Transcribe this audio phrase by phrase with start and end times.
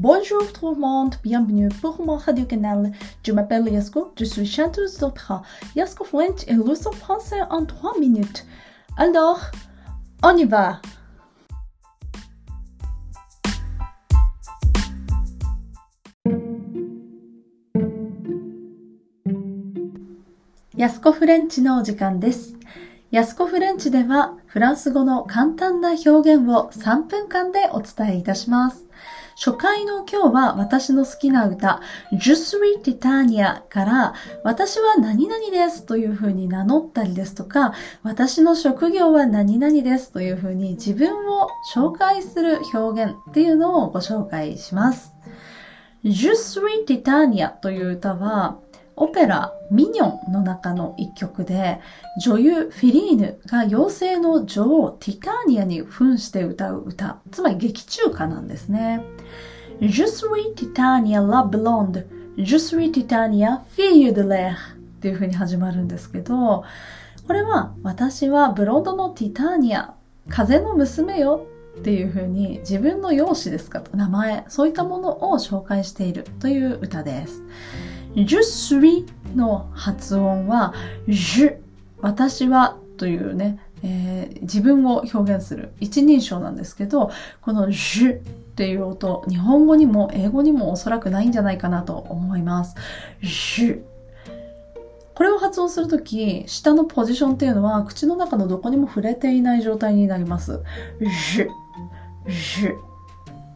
[0.00, 2.92] Bonjour tout le monde, bienvenue pour mon radio canal.
[3.24, 5.42] Je m'appelle Yasko, je suis chanteuse d'opéra.
[5.74, 8.46] Yasko French et leçon français en 3 minutes.
[8.96, 9.40] Alors,
[10.22, 10.80] on y va!
[20.76, 22.54] ヤスコフレンチのお時間です。
[23.10, 28.84] ヤスコフレンチではフランス語の簡単な表現を3分間でお伝えいたします。
[29.38, 31.80] 初回の今日は私の好きな歌、
[32.12, 45.12] ジュスリティタニアから私は何々ですというふうに名乗ったりですとか、私の職業は何々ですというふうに自分を紹介する表現っていうのをご紹介します。
[46.04, 48.58] ジュスリティタニアという歌は
[49.00, 51.80] オペラミニョンの中の一曲で、
[52.22, 59.02] 女優フィリーヌが妖精の女王ティターニアに扮して歌う歌、つまり劇中歌なんですね。
[59.80, 62.04] Je suis Titania la blonde,
[62.36, 66.64] je suis Titania fille de l'air っていう風に始まるんですけど、
[67.26, 69.94] これは私はブロンドのティターニア、
[70.28, 71.46] 風の娘よ
[71.78, 77.42] っていう風に自分の容姿ですかと名前、そういったものを紹介しているという歌です。
[78.24, 80.74] Je suis の発音は
[81.06, 81.58] je
[82.00, 88.18] 私はというね、えー、自分を表現する一人称なんですけど、この je っ
[88.56, 92.74] ていう音、日本語にも英語にもおそらくないんじゃないかなと思います。
[93.22, 93.82] je
[95.14, 100.60] これを発音するとき、下のポジションっていうのは口の中のどこにも触れていない状態になります。
[101.00, 101.48] je,
[102.26, 102.74] je,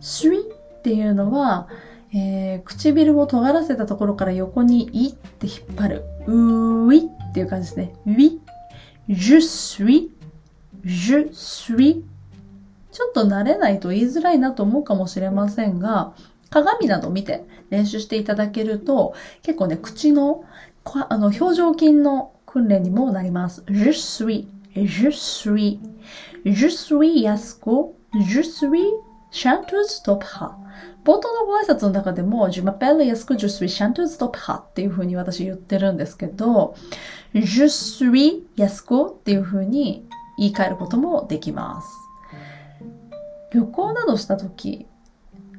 [0.00, 1.68] s っていうのは、
[2.14, 6.04] えー、唇を尖らせたところから横にいって引っ張る。
[6.26, 7.94] ういっていう感じですね。
[8.06, 8.38] oui,
[9.08, 10.10] je suis,
[10.84, 12.02] je suis
[12.92, 16.14] ちょっと慣れないと言いづらいなと思うかもしれませんが、
[16.50, 20.44] 鏡など見て練習していただけると、結構ね、口の、
[20.84, 23.64] あの、表情筋の訓練にもなります。
[23.66, 25.80] je suis, je suis,
[26.44, 28.84] je suis Yasko, je suis
[29.32, 30.56] chanteuse d'opéra.
[31.04, 36.76] 冒頭のご挨拶の中でも、Je m'appelle Yasko, je suis chanteuse d'opéra っていう風に私言ってるんですけど、
[37.34, 40.06] Je suis Yasko っていう風に
[40.38, 41.88] 言い換えることもできます。
[43.52, 44.86] 旅行などした時、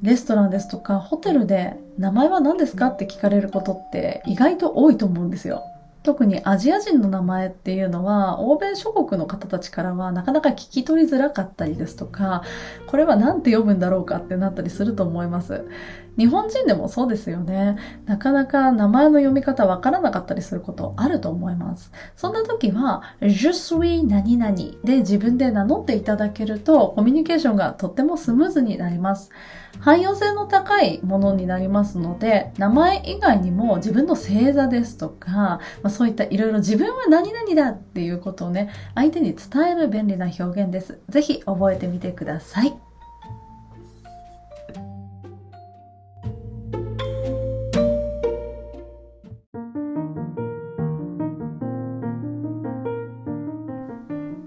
[0.02, 5.62] レストランですとかホテルで名前は何ですかって聞かれることって意外と多いと思うんですよ。
[6.04, 12.42] 特にアジア人の名前っていうのは、欧米諸国の方たちからはなかなか聞き取りづらかったりですとか、
[12.86, 15.66] これは何て読むんだろうかってなったりすると思います。
[16.16, 17.76] 日本人でもそうですよね。
[18.06, 21.90] なかなか名前の読み方わからなかったりすることあると思います。
[22.16, 24.54] そんな時は、je suis 何々
[24.84, 29.30] で自分で名乗っていただけると、コミュニケーションがとってもスムーズになります。
[29.80, 41.00] 汎用性の高いものになりますので、名前以外にも自分の星座ですとか、まあ、そういったいろいろ自分は何々だっていうことをね、相手に伝える便利な表現です。
[41.08, 42.83] ぜひ覚えてみてください。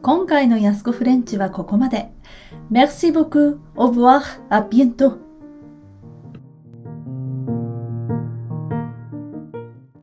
[0.08, 2.14] 今回の安子フレンチはここまで。
[2.72, 3.60] Merci beaucoup.
[3.76, 4.22] Au revoir.
[4.50, 5.27] À bientôt.